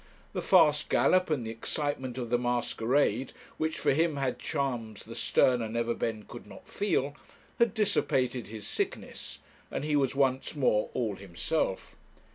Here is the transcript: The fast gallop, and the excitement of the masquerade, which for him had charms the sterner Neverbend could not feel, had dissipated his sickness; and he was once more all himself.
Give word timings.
The 0.33 0.41
fast 0.41 0.89
gallop, 0.89 1.29
and 1.29 1.45
the 1.45 1.51
excitement 1.51 2.17
of 2.17 2.31
the 2.31 2.39
masquerade, 2.39 3.33
which 3.57 3.77
for 3.77 3.91
him 3.93 4.15
had 4.17 4.39
charms 4.39 5.05
the 5.05 5.13
sterner 5.13 5.69
Neverbend 5.69 6.27
could 6.27 6.47
not 6.47 6.67
feel, 6.67 7.15
had 7.59 7.75
dissipated 7.75 8.47
his 8.47 8.65
sickness; 8.65 9.37
and 9.69 9.83
he 9.85 9.95
was 9.95 10.15
once 10.15 10.55
more 10.55 10.89
all 10.95 11.17
himself. 11.17 11.95